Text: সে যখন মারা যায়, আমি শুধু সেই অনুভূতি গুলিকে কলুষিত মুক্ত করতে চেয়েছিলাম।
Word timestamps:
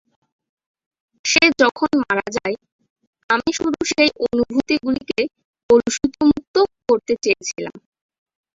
সে 1.25 1.43
যখন 1.61 1.89
মারা 2.01 2.27
যায়, 2.37 2.55
আমি 3.29 3.49
শুধু 3.57 3.79
সেই 3.91 4.09
অনুভূতি 4.25 4.75
গুলিকে 4.83 5.21
কলুষিত 5.69 6.13
মুক্ত 6.29 6.55
করতে 6.87 7.13
চেয়েছিলাম। 7.23 7.75